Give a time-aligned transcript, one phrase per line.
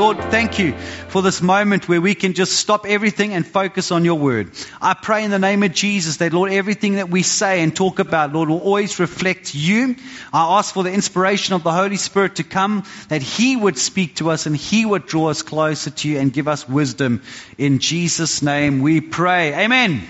[0.00, 0.72] Lord, thank you
[1.08, 4.50] for this moment where we can just stop everything and focus on your word.
[4.80, 7.98] I pray in the name of Jesus that, Lord, everything that we say and talk
[7.98, 9.96] about, Lord, will always reflect you.
[10.32, 14.16] I ask for the inspiration of the Holy Spirit to come, that he would speak
[14.16, 17.20] to us and he would draw us closer to you and give us wisdom.
[17.58, 19.52] In Jesus' name we pray.
[19.52, 20.02] Amen.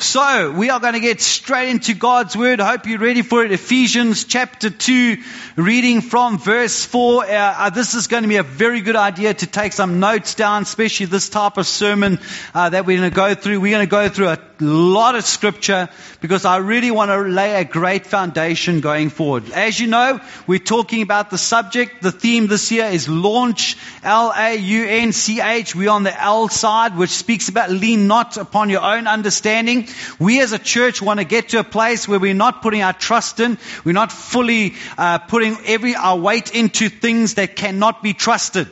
[0.00, 2.58] So, we are going to get straight into God's Word.
[2.58, 3.52] I hope you're ready for it.
[3.52, 5.18] Ephesians chapter 2,
[5.56, 7.24] reading from verse 4.
[7.24, 10.34] Uh, uh, this is going to be a very good idea to take some notes
[10.34, 12.18] down, especially this type of sermon
[12.54, 13.60] uh, that we're going to go through.
[13.60, 15.90] We're going to go through a lot of scripture
[16.20, 19.50] because I really want to lay a great foundation going forward.
[19.50, 22.02] As you know, we're talking about the subject.
[22.02, 25.74] The theme this year is launch, L-A-U-N-C-H.
[25.74, 29.88] We're on the L side, which speaks about lean not upon your own understanding.
[30.18, 32.92] We as a church want to get to a place where we're not putting our
[32.92, 33.58] trust in.
[33.84, 38.68] We're not fully uh, putting every our weight into things that cannot be trusted.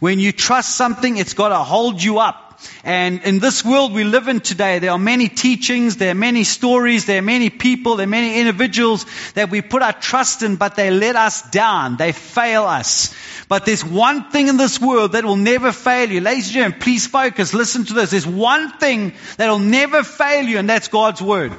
[0.00, 2.44] When you trust something, it's got to hold you up.
[2.82, 6.44] And in this world we live in today, there are many teachings, there are many
[6.44, 10.56] stories, there are many people, there are many individuals that we put our trust in,
[10.56, 11.96] but they let us down.
[11.96, 13.14] They fail us.
[13.54, 16.20] But there's one thing in this world that will never fail you.
[16.20, 17.54] Ladies and gentlemen, please focus.
[17.54, 18.10] Listen to this.
[18.10, 21.52] There's one thing that will never fail you, and that's God's Word.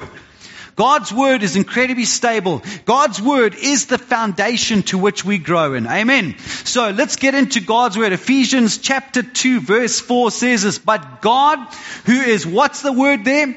[0.74, 2.62] God's word is incredibly stable.
[2.84, 5.86] God's word is the foundation to which we grow in.
[5.86, 6.36] Amen.
[6.64, 8.12] So let's get into God's word.
[8.12, 11.58] Ephesians chapter 2 verse 4 says this, but God
[12.04, 13.56] who is, what's the word there?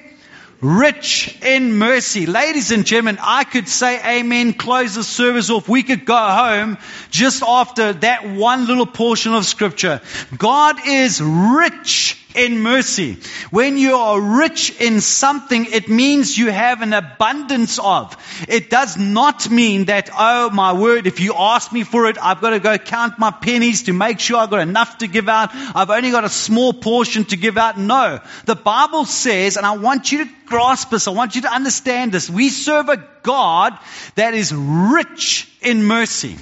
[0.62, 2.26] Rich in mercy.
[2.26, 5.70] Ladies and gentlemen, I could say amen, close the service off.
[5.70, 6.78] We could go home
[7.10, 10.02] just after that one little portion of scripture.
[10.38, 13.18] God is rich in mercy.
[13.50, 18.16] When you are rich in something, it means you have an abundance of.
[18.48, 22.42] It does not mean that, oh my word, if you ask me for it, I've
[22.42, 25.50] got to go count my pennies to make sure I've got enough to give out.
[25.54, 27.78] I've only got a small portion to give out.
[27.78, 28.20] No.
[28.46, 32.12] The Bible says, and I want you to grasp this, I want you to understand
[32.12, 32.30] this.
[32.30, 33.78] We serve a God
[34.16, 36.38] that is rich in mercy.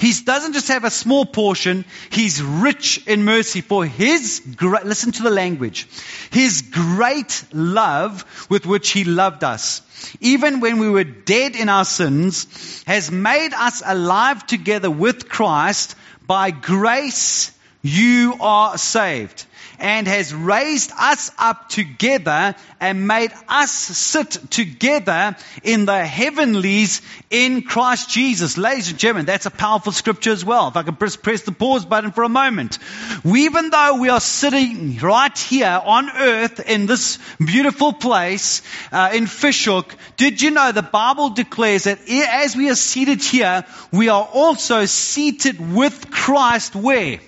[0.00, 5.12] He doesn't just have a small portion, he's rich in mercy for his great, listen
[5.12, 5.86] to the language,
[6.30, 9.82] his great love with which he loved us.
[10.22, 15.94] Even when we were dead in our sins, has made us alive together with Christ.
[16.26, 19.44] By grace you are saved
[19.80, 27.62] and has raised us up together and made us sit together in the heavenlies in
[27.62, 28.58] Christ Jesus.
[28.58, 30.68] Ladies and gentlemen, that's a powerful scripture as well.
[30.68, 32.78] If I can press, press the pause button for a moment.
[33.24, 38.62] We, even though we are sitting right here on earth in this beautiful place
[38.92, 43.22] uh, in Fish Hoek, did you know the Bible declares that as we are seated
[43.22, 47.20] here, we are also seated with Christ where?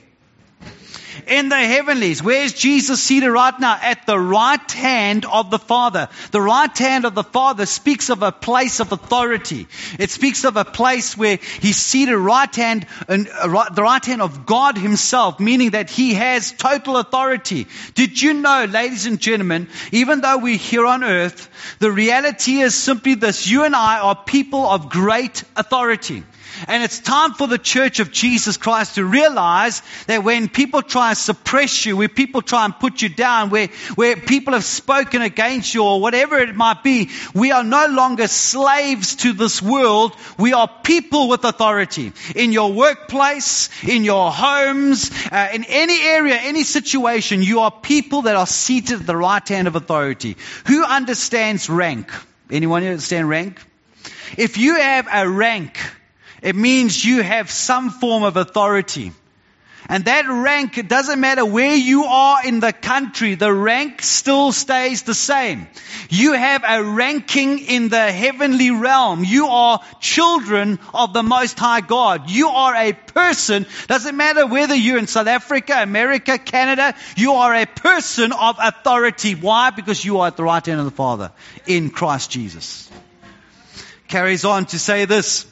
[1.26, 2.22] In the heavenlies.
[2.22, 3.78] Where's Jesus seated right now?
[3.80, 6.08] At the right hand of the Father.
[6.30, 9.66] The right hand of the Father speaks of a place of authority.
[9.98, 14.22] It speaks of a place where he's seated right hand, and uh, the right hand
[14.22, 17.66] of God himself, meaning that he has total authority.
[17.94, 22.74] Did you know, ladies and gentlemen, even though we're here on earth, the reality is
[22.74, 23.46] simply this.
[23.46, 26.24] You and I are people of great authority.
[26.68, 31.10] And it's time for the church of Jesus Christ to realize that when people try
[31.10, 35.22] and suppress you, where people try and put you down, where, where people have spoken
[35.22, 40.14] against you or whatever it might be, we are no longer slaves to this world.
[40.38, 42.12] We are people with authority.
[42.36, 48.22] In your workplace, in your homes, uh, in any area, any situation, you are people
[48.22, 50.36] that are seated at the right hand of authority.
[50.66, 52.10] Who understands rank?
[52.50, 53.60] Anyone understand rank?
[54.36, 55.78] If you have a rank,
[56.42, 59.12] it means you have some form of authority.
[59.88, 64.52] And that rank, it doesn't matter where you are in the country, the rank still
[64.52, 65.66] stays the same.
[66.08, 69.24] You have a ranking in the heavenly realm.
[69.24, 72.30] You are children of the Most High God.
[72.30, 77.54] You are a person, doesn't matter whether you're in South Africa, America, Canada, you are
[77.54, 79.34] a person of authority.
[79.34, 79.70] Why?
[79.70, 81.32] Because you are at the right hand of the Father
[81.66, 82.88] in Christ Jesus.
[84.06, 85.51] Carries on to say this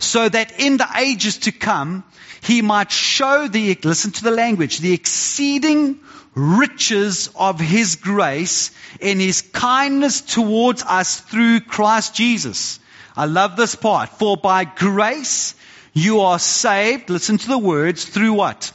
[0.00, 2.02] so that in the ages to come,
[2.42, 6.00] he might show the, listen to the language, the exceeding
[6.34, 12.80] riches of his grace in his kindness towards us through Christ Jesus.
[13.16, 14.08] I love this part.
[14.08, 15.54] For by grace
[15.92, 18.72] you are saved, listen to the words, through what?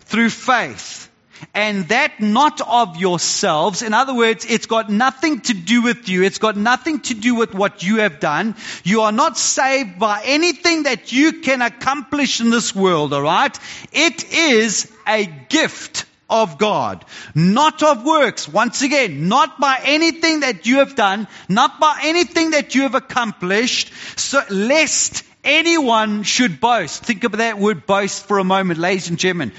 [0.00, 1.07] Through faith.
[1.54, 3.82] And that not of yourselves.
[3.82, 6.22] In other words, it's got nothing to do with you.
[6.22, 8.54] It's got nothing to do with what you have done.
[8.84, 13.58] You are not saved by anything that you can accomplish in this world, alright?
[13.92, 17.04] It is a gift of God,
[17.34, 18.48] not of works.
[18.48, 22.94] Once again, not by anything that you have done, not by anything that you have
[22.94, 27.02] accomplished, so lest anyone should boast.
[27.04, 29.52] Think of that word boast for a moment, ladies and gentlemen.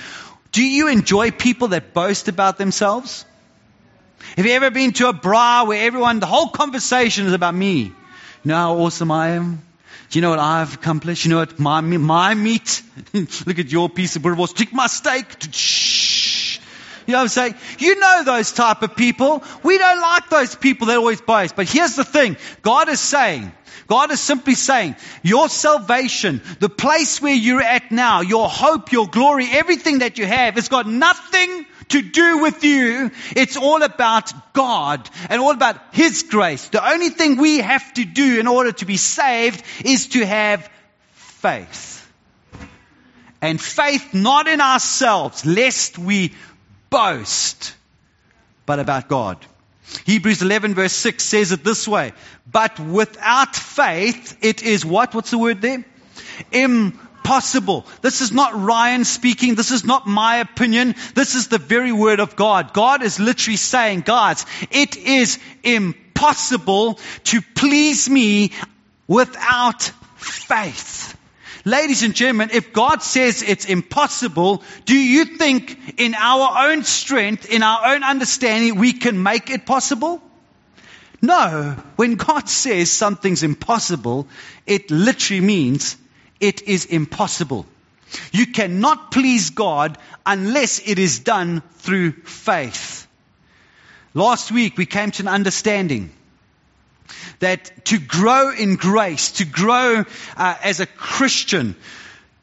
[0.51, 3.25] Do you enjoy people that boast about themselves?
[4.35, 7.83] Have you ever been to a braai where everyone, the whole conversation is about me?
[7.83, 7.93] You
[8.43, 9.61] know how awesome I am?
[10.09, 11.25] Do you know what I've accomplished?
[11.25, 12.81] You know what my, my meat?
[13.13, 14.55] Look at your piece of bratwurst.
[14.55, 15.25] Take my steak.
[15.51, 16.59] Shh.
[17.05, 17.55] You know what I'm saying?
[17.79, 19.43] You know those type of people.
[19.63, 21.55] We don't like those people that always boast.
[21.55, 22.37] But here's the thing.
[22.61, 23.51] God is saying,
[23.89, 29.07] God is simply saying, your salvation, the place where you're at now, your hope, your
[29.07, 33.09] glory, everything that you have has got nothing to do with you.
[33.35, 36.69] It's all about God and all about His grace.
[36.69, 40.69] The only thing we have to do in order to be saved is to have
[41.13, 42.07] faith.
[43.41, 46.35] And faith not in ourselves, lest we
[46.91, 47.73] boast,
[48.67, 49.43] but about God.
[50.05, 52.13] Hebrews 11 verse 6 says it this way.
[52.51, 55.13] But without faith, it is what?
[55.13, 55.85] What's the word there?
[56.51, 57.85] Impossible.
[58.01, 59.55] This is not Ryan speaking.
[59.55, 60.95] This is not my opinion.
[61.15, 62.73] This is the very word of God.
[62.73, 68.51] God is literally saying, guys, it is impossible to please me
[69.07, 69.81] without
[70.17, 71.18] faith.
[71.65, 77.49] Ladies and gentlemen, if God says it's impossible, do you think in our own strength,
[77.49, 80.21] in our own understanding, we can make it possible?
[81.21, 81.75] No.
[81.97, 84.27] When God says something's impossible,
[84.65, 85.97] it literally means
[86.39, 87.65] it is impossible.
[88.31, 93.07] You cannot please God unless it is done through faith.
[94.13, 96.11] Last week we came to an understanding
[97.39, 100.03] that to grow in grace, to grow
[100.37, 101.75] uh, as a Christian,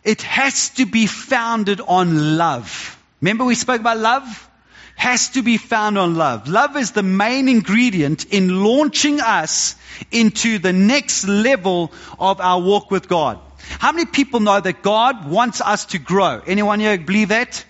[0.05, 2.97] it has to be founded on love.
[3.21, 4.51] Remember we spoke about love?
[4.95, 6.49] Has to be found on love.
[6.49, 9.75] Love is the main ingredient in launching us
[10.11, 13.39] into the next level of our walk with God.
[13.79, 16.41] How many people know that God wants us to grow?
[16.47, 17.65] Anyone here believe that?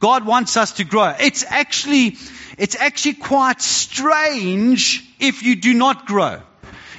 [0.00, 1.14] God wants us to grow.
[1.20, 2.16] It's actually,
[2.58, 6.40] it's actually quite strange if you do not grow.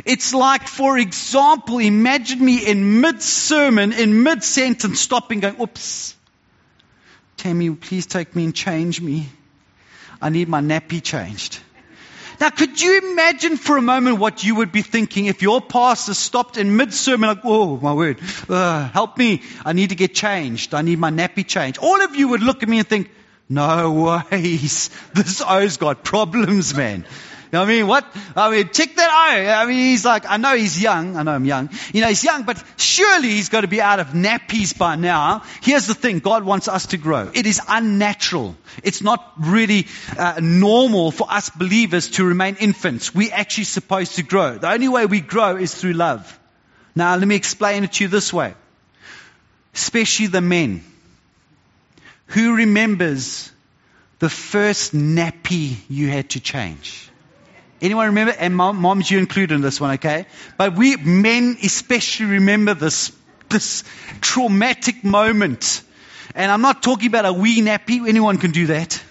[0.06, 6.15] It's like, for example, imagine me in mid sermon, in mid sentence, stopping, going, oops.
[7.38, 9.27] Tammy, please take me and change me.
[10.21, 11.59] I need my nappy changed.
[12.41, 16.15] Now, could you imagine for a moment what you would be thinking if your pastor
[16.15, 19.43] stopped in mid sermon, like, oh, my word, uh, help me.
[19.63, 20.73] I need to get changed.
[20.73, 21.77] I need my nappy changed.
[21.77, 23.11] All of you would look at me and think,
[23.47, 24.89] no ways.
[25.13, 27.05] This O's got problems, man.
[27.53, 27.86] I mean?
[27.86, 28.06] What?
[28.36, 29.63] I mean, check that out.
[29.63, 31.18] I mean, he's like, I know he's young.
[31.18, 31.69] I know I'm young.
[31.94, 35.44] You know, he's young, but surely he's got to be out of nappies by now.
[35.62, 36.19] Here's the thing.
[36.19, 37.30] God wants us to grow.
[37.33, 38.56] It is unnatural.
[38.83, 39.88] It's not really
[40.18, 43.13] uh, normal for us believers to remain infants.
[43.13, 44.57] We're actually supposed to grow.
[44.57, 46.39] The only way we grow is through love.
[46.95, 48.53] Now, let me explain it to you this way.
[49.74, 50.83] Especially the men.
[52.27, 53.51] Who remembers
[54.20, 57.11] the first nappy you had to change?
[57.81, 58.33] Anyone remember?
[58.38, 60.27] And mom, moms, you included in this one, okay?
[60.57, 63.11] But we men especially remember this,
[63.50, 63.83] this
[64.21, 65.81] traumatic moment.
[66.35, 68.07] And I'm not talking about a wee nappy.
[68.07, 69.01] Anyone can do that.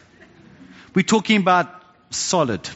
[0.95, 1.69] We're talking about
[2.11, 2.69] solid.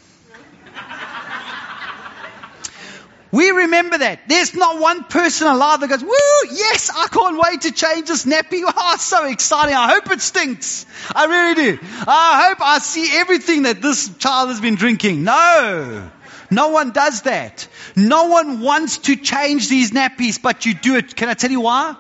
[3.35, 4.29] We remember that.
[4.29, 8.25] There's not one person alive that goes, woo, yes, I can't wait to change this
[8.25, 8.63] nappy.
[8.77, 9.75] Oh, so exciting.
[9.75, 10.87] I hope it stinks.
[11.13, 11.79] I really do.
[12.07, 15.25] I hope I see everything that this child has been drinking.
[15.25, 16.09] No.
[16.49, 17.67] No one does that.
[17.97, 21.17] No one wants to change these nappies, but you do it.
[21.17, 21.97] Can I tell you why?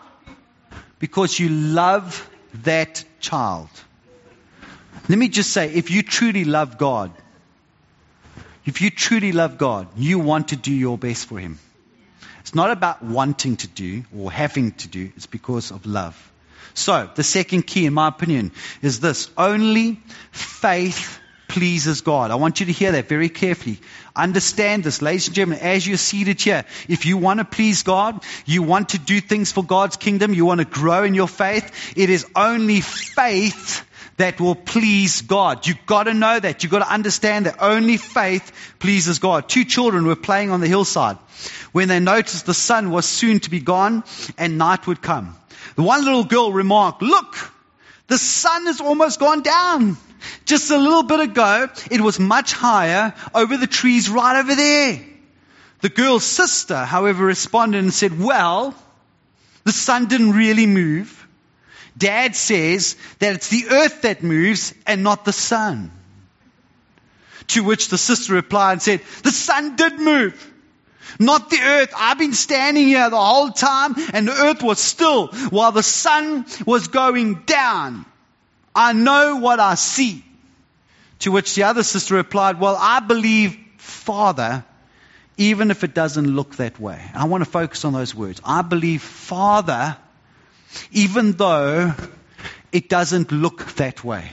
[1.01, 2.31] Because you love
[2.63, 3.71] that child.
[5.09, 7.11] Let me just say, if you truly love God,
[8.65, 11.59] if you truly love God, you want to do your best for Him.
[12.41, 16.33] It's not about wanting to do or having to do, it's because of love.
[16.75, 18.53] So, the second key, in my opinion,
[18.83, 20.01] is this only
[20.33, 22.33] faith pleases God.
[22.33, 23.79] I want you to hear that very carefully.
[24.17, 26.65] Understand this, ladies and gentlemen, as you're seated here.
[26.89, 30.45] If you want to please God, you want to do things for God's kingdom, you
[30.47, 35.67] want to grow in your faith, it is only faith that will please God.
[35.67, 36.63] You've got to know that.
[36.63, 39.49] You've got to understand that only faith pleases God.
[39.49, 41.17] Two children were playing on the hillside
[41.73, 44.05] when they noticed the sun was soon to be gone
[44.39, 45.37] and night would come.
[45.77, 47.35] The one little girl remarked, look,
[48.07, 49.97] the sun has almost gone down.
[50.45, 55.05] Just a little bit ago, it was much higher over the trees right over there.
[55.81, 58.75] The girl's sister, however, responded and said, Well,
[59.65, 61.24] the sun didn't really move.
[61.97, 65.91] Dad says that it's the earth that moves and not the sun.
[67.49, 70.53] To which the sister replied and said, The sun did move.
[71.19, 71.93] Not the earth.
[71.97, 76.47] I've been standing here the whole time and the earth was still while the sun
[76.67, 78.07] was going down.
[78.75, 80.25] I know what I see.
[81.21, 84.65] To which the other sister replied, Well, I believe Father,
[85.37, 87.01] even if it doesn't look that way.
[87.15, 88.41] I want to focus on those words.
[88.45, 89.97] I believe Father,
[90.93, 91.95] even though
[92.73, 94.31] it doesn't look that way.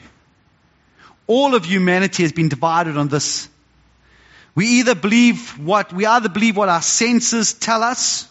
[1.27, 3.47] All of humanity has been divided on this.
[4.55, 8.27] We either believe what, we either believe what our senses tell us,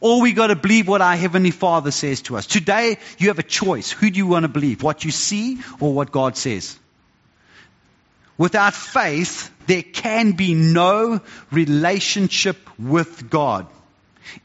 [0.00, 2.46] or we got to believe what our Heavenly Father says to us.
[2.46, 3.90] Today, you have a choice.
[3.90, 4.82] Who do you want to believe?
[4.82, 6.78] What you see or what God says?
[8.38, 11.20] Without faith, there can be no
[11.50, 13.66] relationship with God.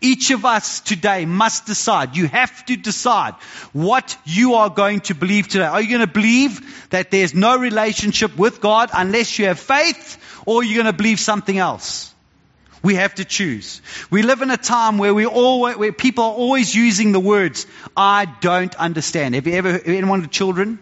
[0.02, 2.16] Each of us today must decide.
[2.16, 3.34] You have to decide
[3.74, 5.66] what you are going to believe today.
[5.66, 10.18] Are you going to believe that there's no relationship with God unless you have faith,
[10.46, 12.14] or are you going to believe something else?
[12.84, 13.82] We have to choose.
[14.10, 17.66] We live in a time where we all, where people are always using the words,
[17.96, 19.36] I don't understand.
[19.36, 20.80] Have you ever, anyone with children?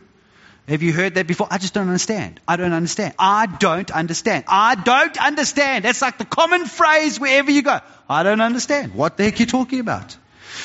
[0.68, 1.48] Have you heard that before?
[1.52, 2.40] I just don't understand.
[2.48, 3.14] I don't understand.
[3.20, 4.46] I don't understand.
[4.48, 5.86] I don't understand.
[5.86, 7.80] That's like the common phrase wherever you go.
[8.10, 8.96] I don't understand.
[8.96, 10.18] What the heck are you talking about?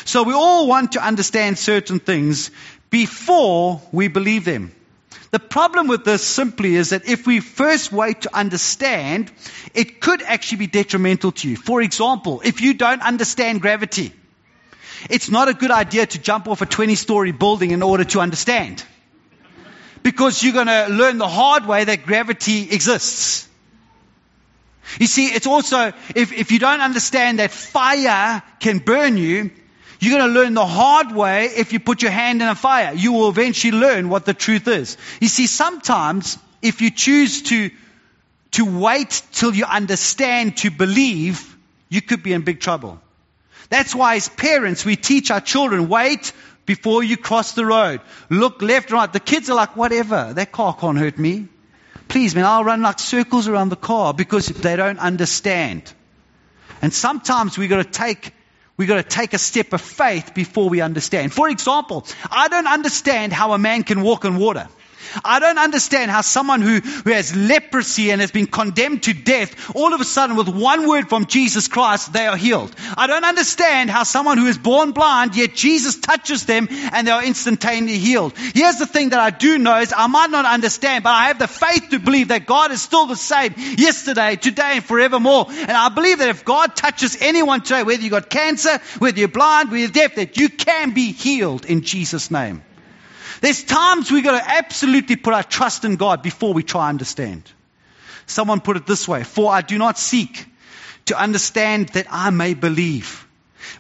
[0.07, 2.51] So we all want to understand certain things
[2.89, 4.73] before we believe them.
[5.33, 9.31] The problem with this simply is that if we first wait to understand,
[9.75, 11.57] it could actually be detrimental to you.
[11.57, 14.13] For example, if you don't understand gravity,
[15.11, 18.21] it's not a good idea to jump off a 20 story building in order to
[18.21, 18.83] understand
[20.03, 23.49] because you're going to learn the hard way that gravity exists.
[24.99, 29.51] You see, it's also, if, if you don't understand that fire can burn you,
[30.01, 32.95] you're going to learn the hard way if you put your hand in a fire.
[32.95, 34.97] You will eventually learn what the truth is.
[35.21, 37.71] You see, sometimes if you choose to,
[38.53, 41.57] to wait till you understand to believe,
[41.89, 43.01] you could be in big trouble.
[43.69, 46.33] That's why as parents, we teach our children, wait
[46.71, 48.01] before you cross the road.
[48.29, 49.13] Look left right.
[49.13, 51.49] The kids are like, whatever, that car can't hurt me.
[52.07, 55.93] Please, man, I'll run like circles around the car because they don't understand.
[56.81, 58.33] And sometimes we got to take
[58.77, 61.33] we got to take a step of faith before we understand.
[61.33, 64.69] For example, I don't understand how a man can walk on water.
[65.25, 69.75] I don't understand how someone who, who has leprosy and has been condemned to death,
[69.75, 72.75] all of a sudden with one word from Jesus Christ, they are healed.
[72.97, 77.11] I don't understand how someone who is born blind, yet Jesus touches them and they
[77.11, 78.37] are instantaneously healed.
[78.37, 81.39] Here's the thing that I do know is I might not understand, but I have
[81.39, 85.47] the faith to believe that God is still the same yesterday, today, and forevermore.
[85.49, 89.29] And I believe that if God touches anyone today, whether you've got cancer, whether you're
[89.29, 92.63] blind, whether you're deaf, that you can be healed in Jesus' name.
[93.41, 97.43] There's times we've got to absolutely put our trust in God before we try understand.
[98.27, 100.47] Someone put it this way, for I do not seek
[101.07, 103.27] to understand that I may believe.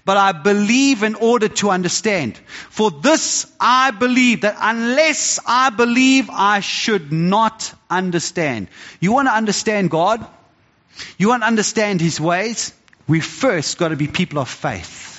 [0.04, 2.38] But I believe in order to understand.
[2.70, 8.68] For this I believe that unless I believe, I should not understand.
[9.00, 10.24] You want to understand God?
[11.18, 12.72] You want to understand His ways?
[13.08, 15.09] We first got to be people of faith.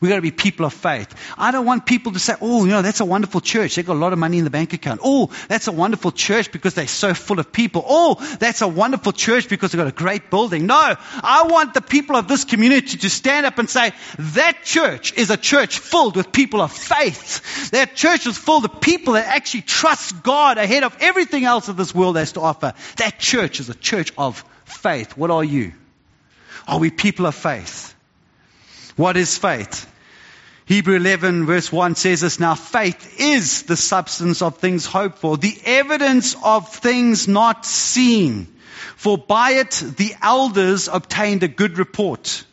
[0.00, 1.14] We've got to be people of faith.
[1.36, 3.74] I don't want people to say, oh, you know, that's a wonderful church.
[3.74, 5.02] They've got a lot of money in the bank account.
[5.04, 7.84] Oh, that's a wonderful church because they're so full of people.
[7.86, 10.66] Oh, that's a wonderful church because they've got a great building.
[10.66, 15.12] No, I want the people of this community to stand up and say, that church
[15.12, 17.70] is a church filled with people of faith.
[17.72, 21.76] That church is full of people that actually trust God ahead of everything else that
[21.76, 22.72] this world has to offer.
[22.96, 25.14] That church is a church of faith.
[25.16, 25.72] What are you?
[26.66, 27.94] Are we people of faith?
[28.96, 29.89] What is faith?
[30.70, 35.36] Hebrew 11 verse 1 says this, now faith is the substance of things hoped for,
[35.36, 38.46] the evidence of things not seen.
[38.94, 42.44] For by it the elders obtained a good report.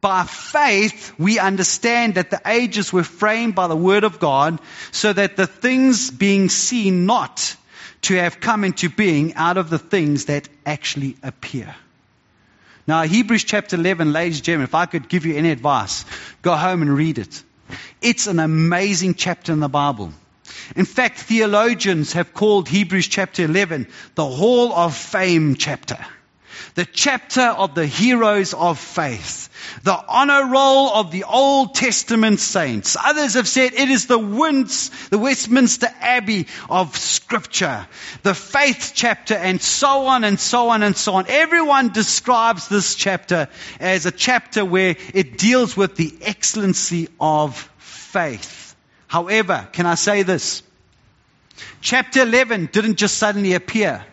[0.00, 4.58] By faith we understand that the ages were framed by the word of God,
[4.90, 7.54] so that the things being seen not
[8.00, 11.76] to have come into being out of the things that actually appear.
[12.86, 16.06] Now, Hebrews chapter 11, ladies and gentlemen, if I could give you any advice,
[16.40, 17.42] go home and read it.
[18.02, 20.12] It's an amazing chapter in the Bible.
[20.74, 25.98] In fact, theologians have called Hebrews chapter 11 the Hall of Fame chapter.
[26.74, 29.48] the chapter of the heroes of faith,
[29.82, 32.96] the honor roll of the Old Testament saints.
[33.02, 37.86] Others have said it is the, Winds, the Westminster Abbey of Scripture,
[38.22, 41.26] the faith chapter, and so on and so on and so on.
[41.28, 47.69] Everyone describes this chapter as a chapter where it deals with the excellency of
[48.10, 48.74] faith.
[49.06, 50.62] However, can I say this?
[51.80, 54.04] Chapter 11 didn't just suddenly appear.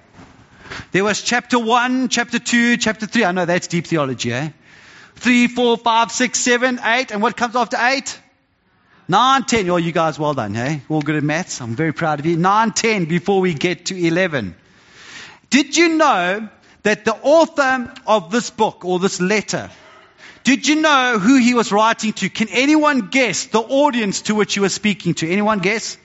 [0.91, 3.25] There was chapter 1, chapter 2, chapter 3.
[3.25, 4.49] I know that's deep theology, eh?
[5.15, 7.11] 3, 4, 5, 6, 7, 8.
[7.11, 8.19] And what comes after 8?
[9.07, 9.69] 9, 10.
[9.69, 10.79] Oh, you guys, well done, eh?
[10.89, 11.61] All good at maths.
[11.61, 12.37] I'm very proud of you.
[12.37, 14.55] 9, 10 before we get to 11.
[15.49, 16.49] Did you know
[16.83, 19.69] that the author of this book or this letter,
[20.47, 22.29] did you know who he was writing to?
[22.29, 25.29] Can anyone guess the audience to which he was speaking to?
[25.29, 25.97] Anyone guess?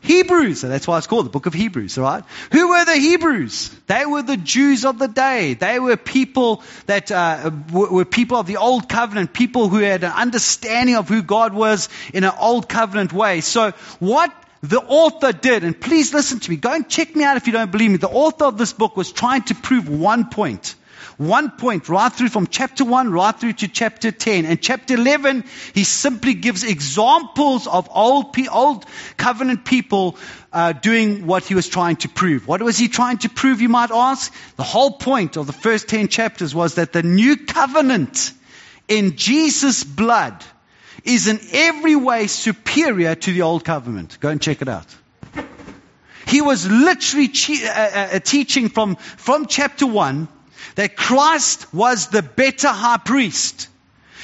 [0.00, 0.60] Hebrews.
[0.60, 2.22] So that's why it's called the book of Hebrews, right?
[2.52, 3.70] Who were the Hebrews?
[3.88, 5.54] They were the Jews of the day.
[5.54, 10.12] They were people that uh, were people of the old covenant, people who had an
[10.12, 13.40] understanding of who God was in an old covenant way.
[13.40, 17.36] So what the author did, and please listen to me, go and check me out
[17.36, 17.96] if you don't believe me.
[17.96, 20.76] The author of this book was trying to prove one point
[21.18, 24.44] one point right through from chapter 1 right through to chapter 10.
[24.46, 25.44] And chapter 11,
[25.74, 30.16] he simply gives examples of old, old covenant people
[30.52, 32.46] uh, doing what he was trying to prove.
[32.46, 34.32] What was he trying to prove, you might ask?
[34.56, 38.32] The whole point of the first 10 chapters was that the new covenant
[38.86, 40.44] in Jesus' blood
[41.02, 44.18] is in every way superior to the old covenant.
[44.20, 44.86] Go and check it out.
[46.26, 50.28] He was literally che- uh, uh, uh teaching from, from chapter 1
[50.78, 53.66] that Christ was the better high priest.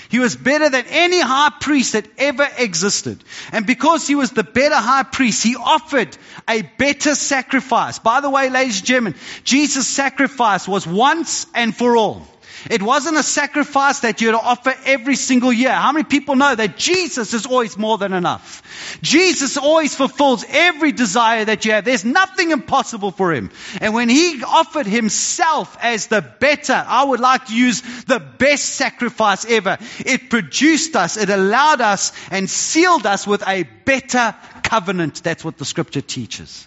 [0.09, 3.25] He was better than any high priest that ever existed.
[3.51, 6.17] And because he was the better high priest, he offered
[6.49, 7.99] a better sacrifice.
[7.99, 12.25] By the way, ladies and gentlemen, Jesus' sacrifice was once and for all.
[12.71, 15.73] It wasn't a sacrifice that you had to offer every single year.
[15.73, 18.63] How many people know that Jesus is always more than enough?
[19.03, 21.85] Jesus always fulfills every desire that you have.
[21.85, 23.51] There's nothing impossible for him.
[23.81, 28.65] And when he offered himself as the better, I would like to use the best
[28.65, 29.79] sacrifice ever.
[29.99, 35.23] It produced us, it allowed us and sealed us with a better covenant.
[35.23, 36.67] That's what the scripture teaches.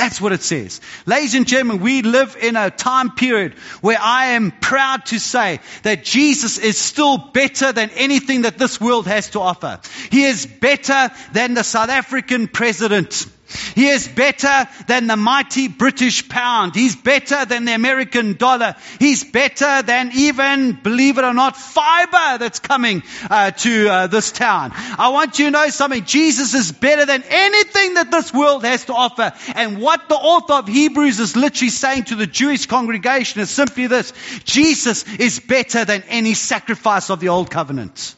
[0.00, 0.80] That's what it says.
[1.04, 5.60] Ladies and gentlemen, we live in a time period where I am proud to say
[5.82, 9.78] that Jesus is still better than anything that this world has to offer.
[10.10, 13.26] He is better than the South African president.
[13.74, 16.74] He is better than the mighty British pound.
[16.74, 18.76] He's better than the American dollar.
[18.98, 24.32] He's better than even, believe it or not, fiber that's coming uh, to uh, this
[24.32, 24.72] town.
[24.74, 26.04] I want you to know something.
[26.04, 29.32] Jesus is better than anything that this world has to offer.
[29.54, 33.86] And what the author of Hebrews is literally saying to the Jewish congregation is simply
[33.86, 34.12] this.
[34.44, 38.14] Jesus is better than any sacrifice of the old covenant.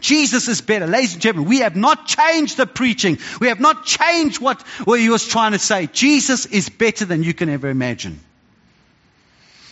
[0.00, 0.86] Jesus is better.
[0.86, 3.18] Ladies and gentlemen, we have not changed the preaching.
[3.40, 5.86] We have not changed what, what he was trying to say.
[5.86, 8.20] Jesus is better than you can ever imagine.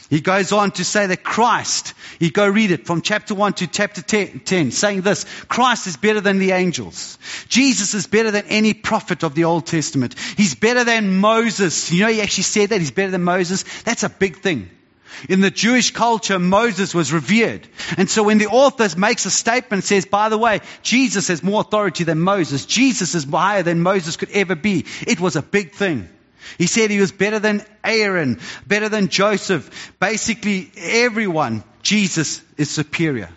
[0.08, 3.66] He goes on to say that Christ, you go read it from chapter 1 to
[3.66, 7.18] chapter 10, saying this Christ is better than the angels.
[7.48, 10.14] Jesus is better than any prophet of the Old Testament.
[10.36, 11.90] He's better than Moses.
[11.90, 13.64] You know, he actually said that he's better than Moses.
[13.82, 14.70] That's a big thing.
[15.28, 17.66] In the Jewish culture, Moses was revered.
[17.96, 21.60] And so when the author makes a statement says, by the way, Jesus has more
[21.60, 22.66] authority than Moses.
[22.66, 24.84] Jesus is higher than Moses could ever be.
[25.06, 26.08] It was a big thing.
[26.58, 29.94] He said he was better than Aaron, better than Joseph.
[29.98, 33.30] Basically, everyone, Jesus is superior.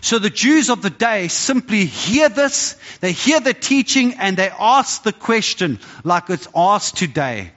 [0.00, 4.50] So the Jews of the day simply hear this, they hear the teaching, and they
[4.50, 7.52] ask the question like it's asked today.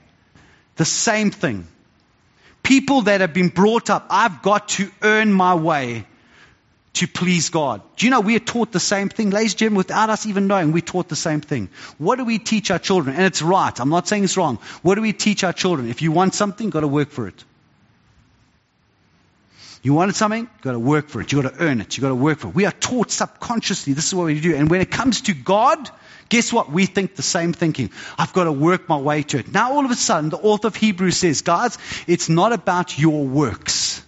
[0.76, 1.66] The same thing
[2.68, 6.06] people that have been brought up, I've got to earn my way
[6.92, 7.80] to please God.
[7.96, 9.30] Do you know we are taught the same thing?
[9.30, 11.70] Ladies and gentlemen, without us even knowing, we taught the same thing.
[11.96, 13.16] What do we teach our children?
[13.16, 13.80] And it's right.
[13.80, 14.58] I'm not saying it's wrong.
[14.82, 15.88] What do we teach our children?
[15.88, 17.42] If you want something, you've got to work for it.
[19.82, 21.30] You wanted something, you've got to work for it.
[21.30, 21.96] You've got to earn it.
[21.96, 22.54] You've got to work for it.
[22.54, 24.54] We are taught subconsciously this is what we do.
[24.54, 25.90] And when it comes to God,
[26.28, 26.70] Guess what?
[26.70, 27.90] We think the same thinking.
[28.18, 29.52] I've got to work my way to it.
[29.52, 33.24] Now all of a sudden, the author of Hebrews says, guys, it's not about your
[33.24, 34.04] works.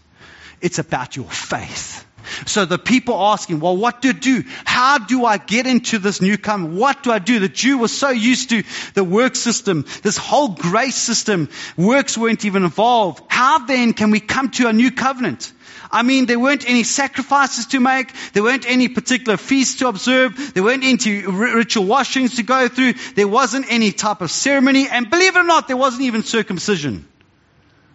[0.61, 2.07] It's about your faith.
[2.47, 4.45] So the people asking, well, what do to do?
[4.65, 6.79] How do I get into this new covenant?
[6.79, 7.41] What do I do?
[7.41, 8.63] The Jew was so used to
[8.95, 11.49] the work system, this whole grace system.
[11.77, 13.25] Works weren't even involved.
[13.29, 15.53] How then can we come to a new covenant?
[15.93, 18.13] I mean, there weren't any sacrifices to make.
[18.33, 20.55] There weren't any particular feasts to observe.
[20.55, 22.95] There weren't any ritual washings to go through.
[23.17, 24.89] There wasn't any type of ceremony.
[24.89, 27.09] And believe it or not, there wasn't even circumcision.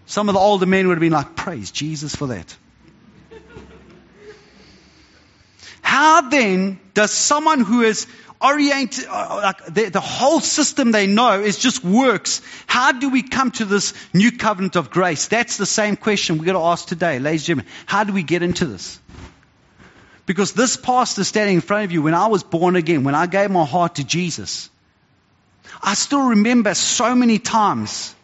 [0.08, 2.56] Some of the older men would have been like, Praise Jesus for that.
[5.86, 8.08] How then does someone who is
[8.42, 12.42] oriented, uh, like the, the, whole system they know is just works.
[12.66, 15.28] How do we come to this new covenant of grace?
[15.28, 17.72] That's the same question we're going to ask today, ladies and gentlemen.
[17.86, 19.00] How do we get into this?
[20.26, 23.28] Because this pastor standing in front of you, when I was born again, when I
[23.28, 24.72] gave my heart to Jesus,
[25.84, 28.16] I still remember so many times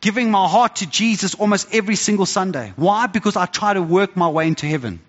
[0.00, 2.72] giving my heart to Jesus almost every single Sunday.
[2.76, 3.08] Why?
[3.08, 5.00] Because I try to work my way into heaven.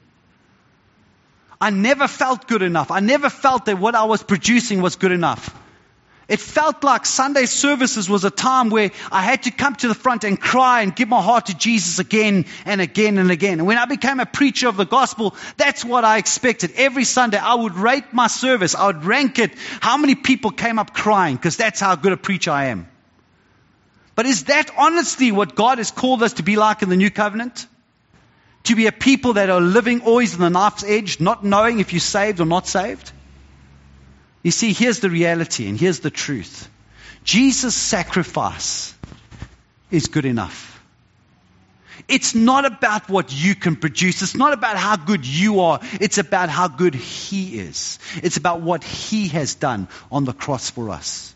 [1.59, 2.91] I never felt good enough.
[2.91, 5.55] I never felt that what I was producing was good enough.
[6.27, 9.95] It felt like Sunday services was a time where I had to come to the
[9.95, 13.59] front and cry and give my heart to Jesus again and again and again.
[13.59, 16.73] And when I became a preacher of the gospel, that's what I expected.
[16.75, 18.75] Every Sunday, I would rate my service.
[18.75, 19.53] I would rank it.
[19.79, 21.37] How many people came up crying?
[21.37, 22.89] Because that's how good a preacher I am.
[24.15, 27.09] But is that honestly what God has called us to be like in the new
[27.09, 27.67] covenant?
[28.67, 31.93] To be a people that are living always on the knife's edge, not knowing if
[31.93, 33.13] you're saved or not saved?
[34.43, 36.69] You see, here's the reality and here's the truth
[37.23, 38.93] Jesus' sacrifice
[39.89, 40.83] is good enough.
[42.09, 44.21] It's not about what you can produce.
[44.21, 45.79] It's not about how good you are.
[46.01, 47.99] It's about how good He is.
[48.21, 51.33] It's about what He has done on the cross for us.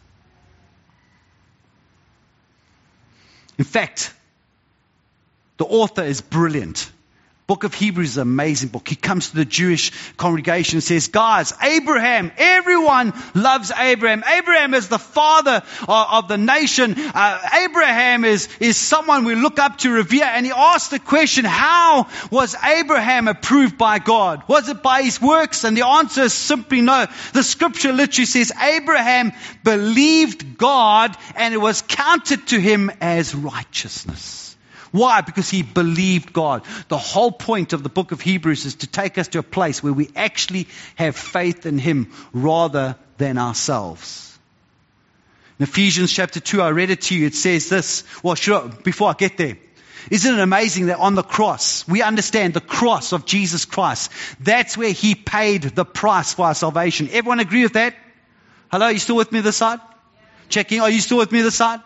[3.58, 4.14] In fact,
[5.56, 6.92] the author is brilliant
[7.52, 8.88] book of Hebrews is an amazing book.
[8.88, 14.24] He comes to the Jewish congregation and says, guys, Abraham, everyone loves Abraham.
[14.26, 16.96] Abraham is the father of, the nation.
[16.98, 20.24] Uh, Abraham is, is someone we look up to revere.
[20.24, 24.44] And he asked the question, how was Abraham approved by God?
[24.48, 25.66] Was it by his works?
[25.66, 27.06] And the answer is simply no.
[27.34, 34.41] The scripture literally says, Abraham believed God and it was counted to him as righteousness.
[34.92, 35.22] Why?
[35.22, 36.64] Because he believed God.
[36.90, 39.82] The whole point of the book of Hebrews is to take us to a place
[39.82, 44.38] where we actually have faith in him rather than ourselves.
[45.60, 47.28] In Ephesians chapter 2, I read it to you.
[47.28, 48.04] It says this.
[48.24, 48.36] Well,
[48.84, 49.58] before I get there.
[50.10, 54.12] Isn't it amazing that on the cross, we understand the cross of Jesus Christ?
[54.40, 57.10] That's where he paid the price for our salvation.
[57.12, 57.96] Everyone agree with that?
[58.72, 59.80] Hello, you still with me this side?
[60.50, 60.82] Checking.
[60.82, 61.82] Are you still with me this side?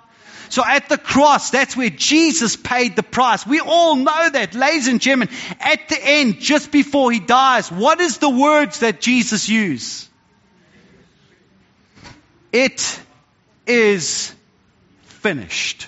[0.50, 3.46] So at the cross, that's where Jesus paid the price.
[3.46, 5.30] We all know that, ladies and gentlemen.
[5.60, 10.08] At the end, just before he dies, what is the words that Jesus used?
[12.54, 13.02] It
[13.68, 14.34] is
[15.04, 15.88] finished.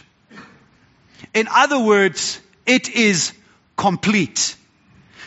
[1.33, 3.31] In other words, it is
[3.77, 4.56] complete.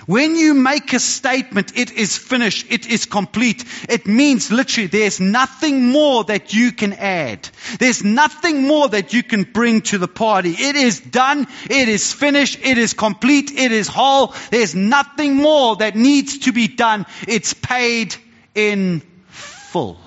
[0.07, 5.21] When you make a statement, it is finished, it is complete, it means literally there's
[5.21, 7.49] nothing more that you can add.
[7.79, 10.51] There's nothing more that you can bring to the party.
[10.51, 14.35] It is done, it is finished, it is complete, it is whole.
[14.51, 17.07] There's nothing more that needs to be done.
[17.29, 18.17] It's paid
[18.55, 19.99] in full.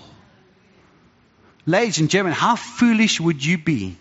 [1.66, 3.98] Ladies and gentlemen, how foolish would you be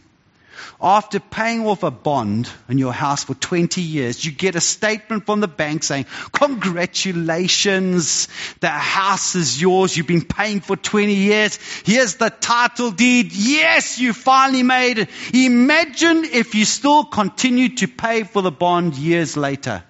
[0.81, 5.27] after paying off a bond in your house for 20 years, you get a statement
[5.27, 8.29] from the bank saying, congratulations,
[8.61, 9.97] the house is yours.
[9.97, 11.59] You've been paying for 20 years.
[11.85, 13.33] Here's the title deed.
[13.33, 15.09] Yes, you finally made it.
[15.33, 19.83] Imagine if you still continued to pay for the bond years later.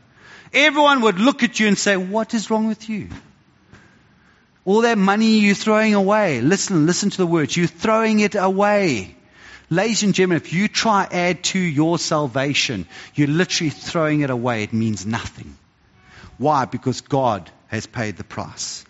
[0.53, 3.09] Everyone would look at you and say, what is wrong with you?
[4.65, 6.41] All that money you're throwing away.
[6.41, 7.57] Listen, listen to the words.
[7.57, 9.17] You're throwing it away.
[9.73, 14.29] Ladies and gentlemen, if you try to add to your salvation, you're literally throwing it
[14.29, 14.65] away.
[14.65, 15.57] It means nothing.
[16.37, 16.67] Why?
[16.67, 18.85] Because God has paid the price.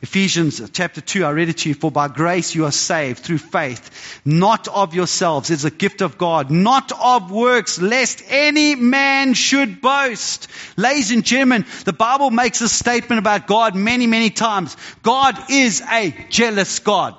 [0.00, 1.74] Ephesians chapter 2, I read it to you.
[1.74, 5.50] For by grace you are saved through faith, not of yourselves.
[5.50, 10.48] It's a gift of God, not of works, lest any man should boast.
[10.78, 14.74] Ladies and gentlemen, the Bible makes a statement about God many, many times.
[15.02, 17.14] God is a jealous God.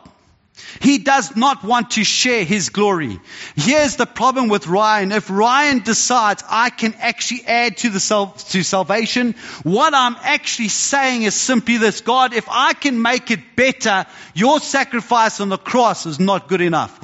[0.82, 3.20] He does not want to share his glory.
[3.56, 5.12] Here's the problem with Ryan.
[5.12, 10.70] If Ryan decides I can actually add to the sal- to salvation, what I'm actually
[10.70, 15.58] saying is simply this, God, if I can make it better, your sacrifice on the
[15.58, 16.98] cross is not good enough.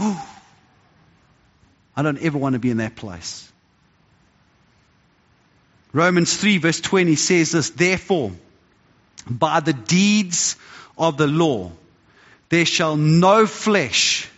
[1.95, 3.51] I don't ever want to be in that place.
[5.93, 8.31] Romans 3 verse 20 says this, therefore,
[9.29, 10.55] by the deeds
[10.97, 11.71] of the law,
[12.51, 14.29] there shall no flesh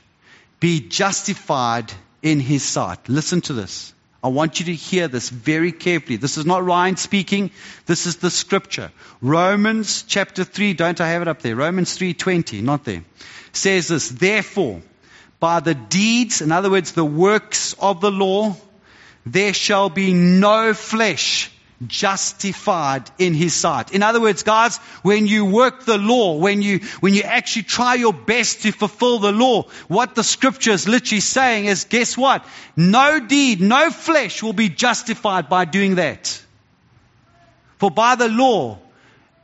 [0.59, 3.09] be justified in his sight.
[3.09, 3.91] Listen to this.
[4.23, 6.17] I want you to hear this very carefully.
[6.17, 7.49] This is not Ryan speaking.
[7.87, 8.91] This is the scripture.
[9.19, 11.55] Romans chapter 3, don't I have it up there?
[11.55, 13.03] Romans 3:20, not there.
[13.51, 14.83] Says this, therefore,
[15.39, 18.55] by the deeds, in other words, the works of the law,
[19.25, 21.51] there shall be no flesh
[21.87, 23.91] justified in his sight.
[23.91, 27.95] In other words, guys, when you work the law, when you, when you actually try
[27.95, 32.45] your best to fulfill the law, what the scripture is literally saying is, guess what?
[32.75, 36.41] No deed, no flesh will be justified by doing that.
[37.77, 38.79] For by the law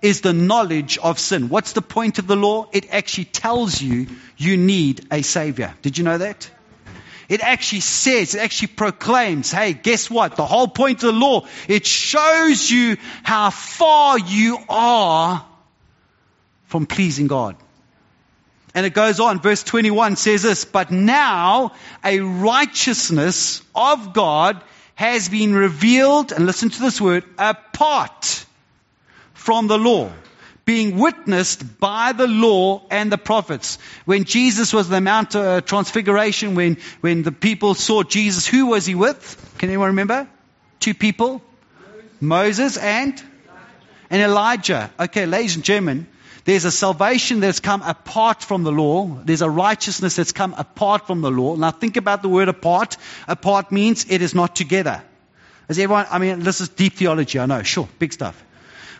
[0.01, 1.49] is the knowledge of sin.
[1.49, 2.69] What's the point of the law?
[2.71, 5.73] It actually tells you you need a savior.
[5.81, 6.49] Did you know that?
[7.29, 10.35] It actually says, it actually proclaims, hey, guess what?
[10.35, 15.45] The whole point of the law, it shows you how far you are
[16.65, 17.55] from pleasing God.
[18.73, 24.61] And it goes on, verse 21 says this, but now a righteousness of God
[24.95, 28.45] has been revealed, and listen to this word, apart
[29.33, 30.11] from the law
[30.69, 33.79] being witnessed by the law and the prophets.
[34.05, 38.67] When Jesus was on the Mount uh, Transfiguration, when, when the people saw Jesus, who
[38.67, 39.55] was he with?
[39.57, 40.27] Can anyone remember?
[40.79, 41.41] Two people?
[42.21, 43.19] Moses and?
[44.11, 44.91] And Elijah.
[44.99, 46.05] Okay, ladies and gentlemen,
[46.45, 49.07] there's a salvation that's come apart from the law.
[49.25, 51.55] There's a righteousness that's come apart from the law.
[51.55, 52.97] Now think about the word apart.
[53.27, 55.01] Apart means it is not together.
[55.67, 58.43] Is everyone, I mean, this is deep theology, I know, sure, big stuff.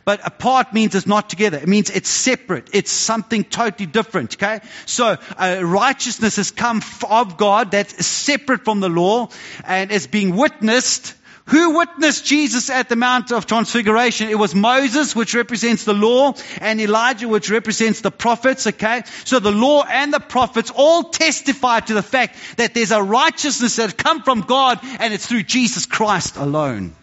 [0.06, 1.58] But apart means it's not together.
[1.58, 2.70] It means it's separate.
[2.74, 4.36] It's something totally different.
[4.36, 4.60] Okay?
[4.86, 9.30] So uh, righteousness has come of God that's separate from the law
[9.66, 11.16] and is being witnessed.
[11.46, 14.30] Who witnessed Jesus at the Mount of Transfiguration?
[14.30, 19.02] It was Moses, which represents the law, and Elijah, which represents the prophets, okay?
[19.26, 23.78] So the law and the prophets all testify to the fact that there's a righteousness
[23.78, 26.94] that come from God, and it's through Jesus Christ alone.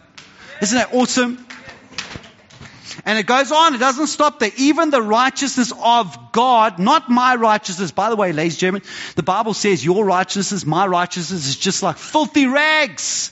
[0.61, 1.45] Isn't that awesome?
[3.05, 4.51] And it goes on, it doesn't stop there.
[4.57, 7.91] Even the righteousness of God, not my righteousness.
[7.91, 11.83] By the way, ladies and gentlemen, the Bible says your righteousness, my righteousness is just
[11.83, 13.31] like filthy rags.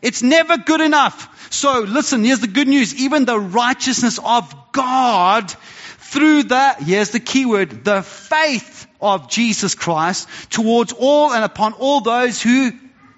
[0.00, 1.50] It's never good enough.
[1.52, 2.94] So listen, here's the good news.
[2.94, 5.50] Even the righteousness of God
[5.98, 11.72] through the, here's the key word, the faith of Jesus Christ towards all and upon
[11.74, 12.72] all those who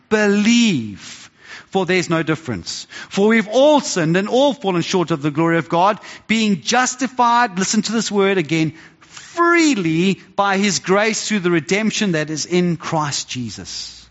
[0.09, 1.24] believe
[1.67, 2.87] for there's no difference.
[3.09, 7.59] For we've all sinned and all fallen short of the glory of God, being justified,
[7.59, 12.77] listen to this word again, freely by his grace through the redemption that is in
[12.77, 14.07] Christ Jesus.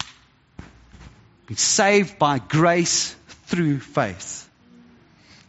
[1.47, 4.49] Be saved by grace through faith.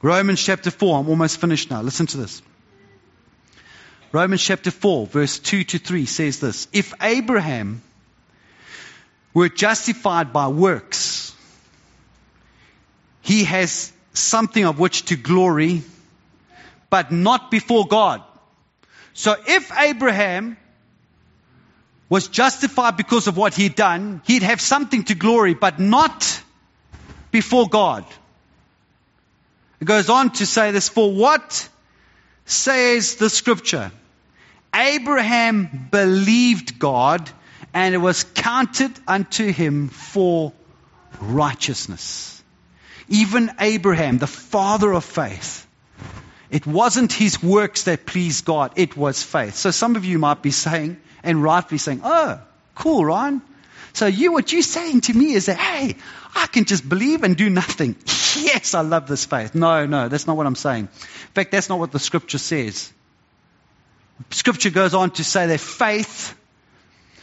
[0.02, 1.80] Romans chapter 4, I'm almost finished now.
[1.80, 2.42] Listen to this.
[4.12, 7.82] Romans chapter 4, verse 2 to 3 says this If Abraham
[9.32, 11.23] were justified by works,
[13.24, 15.82] he has something of which to glory,
[16.90, 18.22] but not before God.
[19.14, 20.58] So if Abraham
[22.10, 26.42] was justified because of what he'd done, he'd have something to glory, but not
[27.30, 28.04] before God.
[29.80, 31.68] It goes on to say this, for what
[32.44, 33.90] says the scripture?
[34.74, 37.30] Abraham believed God
[37.72, 40.52] and it was counted unto him for
[41.20, 42.33] righteousness.
[43.08, 45.66] Even Abraham, the father of faith,
[46.50, 49.56] it wasn't his works that pleased God, it was faith.
[49.56, 52.40] So some of you might be saying, and rightfully saying, oh,
[52.74, 53.42] cool, Ryan.
[53.92, 55.96] So you, what you're saying to me is that, hey,
[56.34, 57.96] I can just believe and do nothing.
[58.36, 59.54] yes, I love this faith.
[59.54, 60.84] No, no, that's not what I'm saying.
[60.84, 62.92] In fact, that's not what the scripture says.
[64.30, 66.36] Scripture goes on to say that faith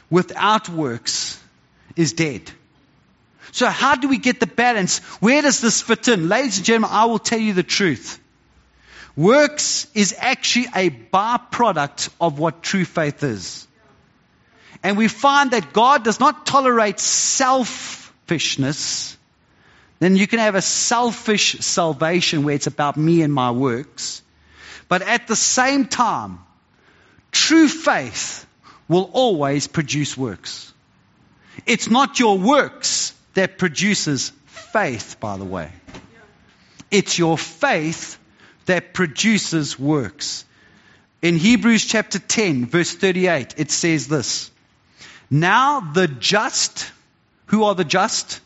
[0.10, 1.42] without works
[1.96, 2.50] is dead.
[3.52, 5.00] So how do we get the balance?
[5.20, 6.30] Where does this fit in?
[6.30, 8.20] Ladies and gentlemen, I will tell you the truth.
[9.16, 13.68] Works is actually a byproduct of what true faith is.
[14.84, 19.18] And we find that God does not tolerate selfishness.
[20.00, 24.24] Then you can have a selfish salvation where it's about me and my works.
[24.88, 26.40] But at the same time,
[27.32, 28.46] true faith
[28.88, 30.74] will always produce works.
[31.66, 35.72] It's not your works that produces faith, by the way.
[36.90, 38.18] It's your faith
[38.66, 40.46] that produces works.
[41.22, 44.52] In Hebrews chapter 10, verse 38, it says this
[45.30, 46.92] Now the just,
[47.48, 48.42] who are the just?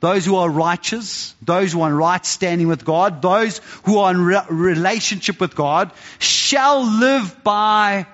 [0.00, 4.10] Those who are righteous, those who are in right standing with God, those who are
[4.10, 8.06] in re- relationship with God, shall live by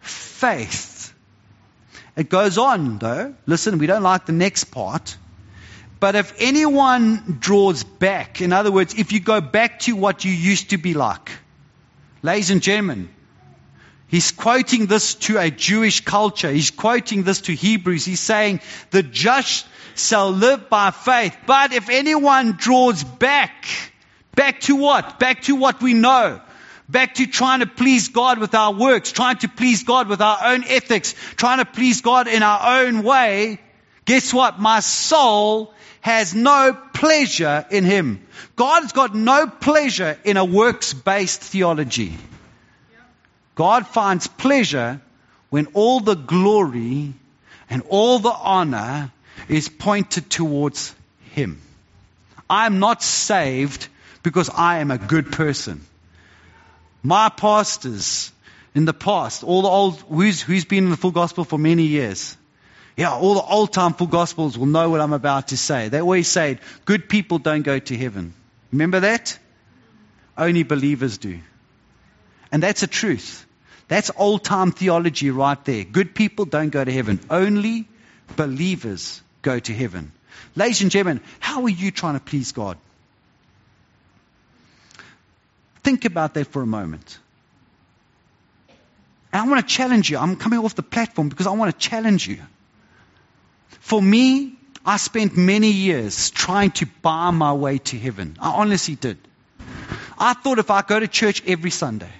[0.00, 1.14] faith.
[2.16, 3.34] It goes on, though.
[3.46, 5.16] Listen, we don't like the next part.
[6.02, 10.32] But if anyone draws back, in other words, if you go back to what you
[10.32, 11.30] used to be like,
[12.24, 13.08] ladies and gentlemen,
[14.08, 16.50] He's quoting this to a Jewish culture.
[16.50, 18.04] He's quoting this to Hebrews.
[18.04, 21.36] He's saying, the just shall live by faith.
[21.46, 23.68] But if anyone draws back,
[24.34, 25.20] back to what?
[25.20, 26.40] Back to what we know.
[26.88, 30.46] Back to trying to please God with our works, trying to please God with our
[30.46, 33.60] own ethics, trying to please God in our own way.
[34.04, 34.58] Guess what?
[34.58, 38.26] My soul has no pleasure in him.
[38.54, 42.12] God's got no pleasure in a works based theology.
[43.54, 45.00] God finds pleasure
[45.50, 47.14] when all the glory
[47.70, 49.10] and all the honor
[49.48, 50.94] is pointed towards
[51.32, 51.60] Him.
[52.48, 53.88] I am not saved
[54.22, 55.80] because I am a good person.
[57.02, 58.32] My pastors
[58.74, 61.84] in the past, all the old, who's, who's been in the full gospel for many
[61.84, 62.36] years?
[62.96, 65.88] Yeah, all the old time full gospels will know what I'm about to say.
[65.88, 68.34] They always say, good people don't go to heaven.
[68.70, 69.38] Remember that?
[70.36, 71.40] Only believers do.
[72.50, 73.46] And that's a truth.
[73.88, 75.84] That's old time theology right there.
[75.84, 77.20] Good people don't go to heaven.
[77.30, 77.88] Only
[78.36, 80.12] believers go to heaven.
[80.54, 82.76] Ladies and gentlemen, how are you trying to please God?
[85.82, 87.18] Think about that for a moment.
[89.32, 90.18] And I want to challenge you.
[90.18, 92.38] I'm coming off the platform because I want to challenge you.
[93.82, 94.54] For me,
[94.86, 98.36] I spent many years trying to buy my way to heaven.
[98.40, 99.18] I honestly did.
[100.16, 102.12] I thought if I go to church every Sunday,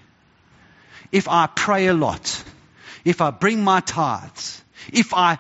[1.13, 2.45] if I pray a lot,
[3.05, 4.61] if I bring my tithes,
[4.93, 5.39] if I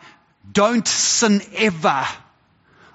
[0.50, 2.06] don't sin ever,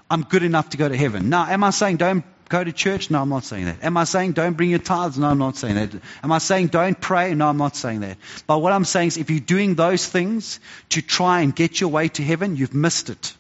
[0.10, 1.28] I'm good enough to go to heaven.
[1.30, 3.10] Now, am I saying don't go to church?
[3.12, 3.84] No, I'm not saying that.
[3.84, 5.18] Am I saying don't bring your tithes?
[5.18, 5.94] No, I'm not saying that.
[6.24, 7.34] Am I saying don't pray?
[7.34, 8.18] No, I'm not saying that.
[8.46, 11.90] But what I'm saying is if you're doing those things to try and get your
[11.90, 13.34] way to heaven, you've missed it.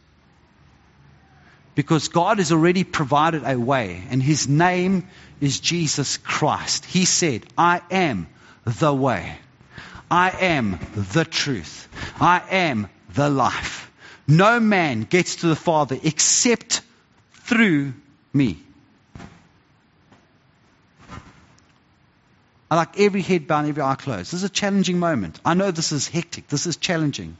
[1.75, 5.07] Because God has already provided a way, and His name
[5.39, 6.85] is Jesus Christ.
[6.85, 8.27] He said, I am
[8.65, 9.37] the way.
[10.09, 10.79] I am
[11.13, 11.87] the truth.
[12.19, 13.91] I am the life.
[14.27, 16.81] No man gets to the Father except
[17.33, 17.93] through
[18.33, 18.57] me.
[22.69, 24.31] I like every head bowed, every eye closed.
[24.31, 25.39] This is a challenging moment.
[25.45, 26.47] I know this is hectic.
[26.47, 27.37] This is challenging.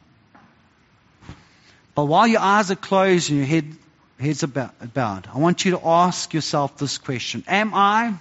[1.96, 3.76] But while your eyes are closed and your head,
[4.20, 8.13] heads bowed, I want you to ask yourself this question Am I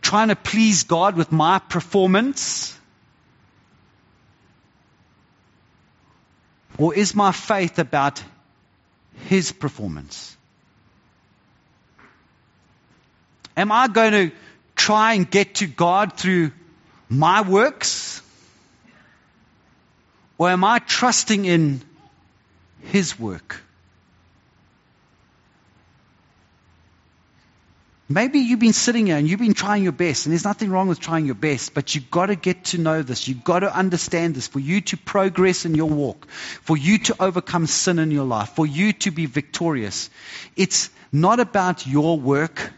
[0.00, 2.78] trying to please God with my performance?
[6.78, 8.22] Or is my faith about
[9.26, 10.36] His performance?
[13.56, 14.36] Am I going to
[14.74, 16.52] try and get to God through
[17.08, 18.22] my works?
[20.38, 21.80] Or am I trusting in
[22.80, 23.60] His work?
[28.06, 30.88] Maybe you've been sitting here and you've been trying your best, and there's nothing wrong
[30.88, 33.26] with trying your best, but you've got to get to know this.
[33.26, 37.16] You've got to understand this for you to progress in your walk, for you to
[37.18, 40.10] overcome sin in your life, for you to be victorious.
[40.54, 42.72] It's not about your work,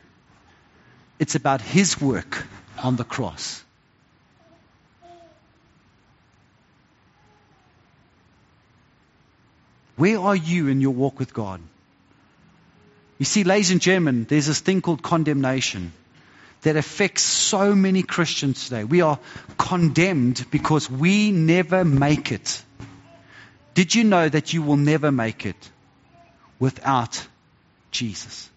[1.19, 2.47] it's about His work
[2.83, 3.63] on the cross.
[9.97, 11.61] Where are you in your walk with God?
[13.19, 15.93] You see, ladies and gentlemen, there's this thing called condemnation
[16.63, 18.85] that affects so many Christians today.
[18.85, 19.19] We are
[19.57, 22.63] condemned because we never make it.
[23.73, 25.71] Did you know that you will never make it
[26.59, 27.27] without
[27.91, 28.51] Jesus?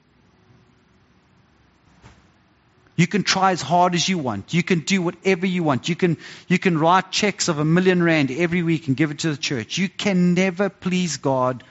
[2.99, 4.53] You can try as hard as you want.
[4.53, 5.87] You can do whatever you want.
[5.87, 6.17] You can,
[6.49, 9.37] you can write checks of a million rand every week and give it to the
[9.37, 9.77] church.
[9.77, 11.63] You can never please God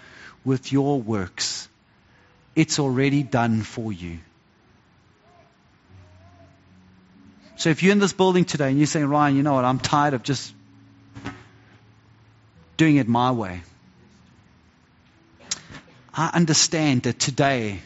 [0.43, 1.69] with your works.
[2.57, 4.21] It's already done for you.
[7.57, 9.81] So if you're in this building today and you're saying, Ryan, you know what, I'm
[9.81, 10.55] tired of just
[12.79, 13.61] doing it my way.
[16.15, 17.81] I understand that today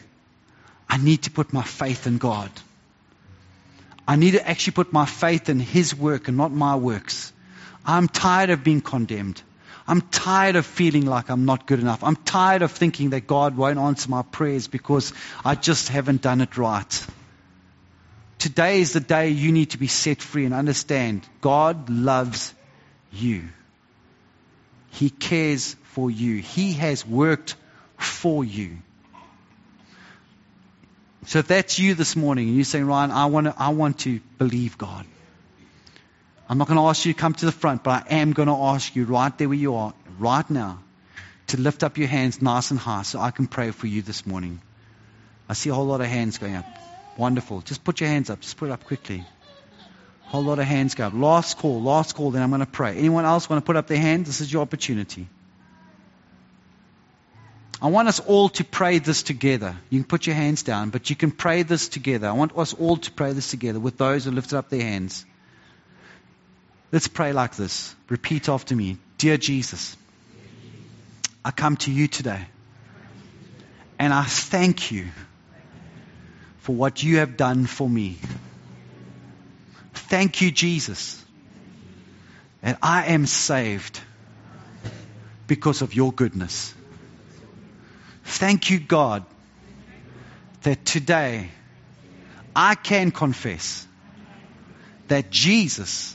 [0.87, 2.49] I need to put my faith in God.
[4.07, 7.31] I need to actually put my faith in His work and not my works.
[7.85, 9.41] I'm tired of being condemned.
[9.87, 12.03] I'm tired of feeling like I'm not good enough.
[12.03, 15.13] I'm tired of thinking that God won't answer my prayers because
[15.43, 17.07] I just haven't done it right.
[18.39, 22.53] Today is the day you need to be set free and understand God loves
[23.11, 23.49] you.
[24.91, 26.37] He cares for you.
[26.37, 27.55] He has worked
[27.97, 28.77] for you.
[31.25, 33.99] So if that's you this morning and you're saying, Ryan, I want to, I want
[33.99, 35.05] to believe God.
[36.49, 38.47] I'm not going to ask you to come to the front, but I am going
[38.49, 40.79] to ask you right there where you are, right now,
[41.47, 44.25] to lift up your hands nice and high so I can pray for you this
[44.27, 44.61] morning.
[45.47, 46.65] I see a whole lot of hands going up.
[47.17, 47.61] Wonderful.
[47.61, 48.41] Just put your hands up.
[48.41, 49.23] Just put it up quickly.
[50.25, 51.13] Whole lot of hands go up.
[51.13, 52.97] Last call, last call, then I'm going to pray.
[52.97, 54.25] Anyone else want to put up their hand?
[54.25, 55.27] This is your opportunity.
[57.83, 59.75] I want us all to pray this together.
[59.89, 62.29] You can put your hands down, but you can pray this together.
[62.29, 65.25] I want us all to pray this together with those who lifted up their hands.
[66.93, 67.93] Let's pray like this.
[68.07, 68.99] Repeat after me.
[69.17, 69.97] Dear Jesus,
[71.43, 72.47] I come to you today
[73.99, 75.09] and I thank you
[76.59, 78.17] for what you have done for me.
[79.93, 81.21] Thank you, Jesus,
[82.61, 83.99] that I am saved
[85.47, 86.73] because of your goodness.
[88.43, 89.23] Thank you, God,
[90.63, 91.49] that today
[92.53, 93.87] I can confess
[95.07, 96.13] that Jesus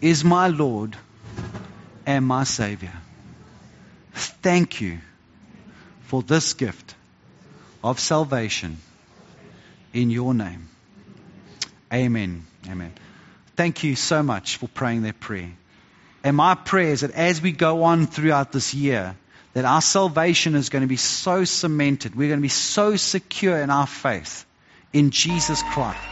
[0.00, 0.96] is my Lord
[2.06, 2.94] and my Savior.
[4.14, 5.00] Thank you
[6.04, 6.94] for this gift
[7.84, 8.78] of salvation
[9.92, 10.70] in your name.
[11.92, 12.46] Amen.
[12.66, 12.94] Amen.
[13.56, 15.52] Thank you so much for praying that prayer.
[16.24, 19.16] And my prayer is that as we go on throughout this year,
[19.54, 22.14] that our salvation is going to be so cemented.
[22.14, 24.46] We're going to be so secure in our faith
[24.92, 26.11] in Jesus Christ.